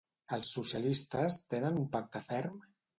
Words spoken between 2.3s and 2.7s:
ferm?